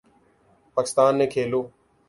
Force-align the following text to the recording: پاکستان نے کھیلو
پاکستان 0.77 1.11
نے 1.19 1.25
کھیلو 1.33 1.61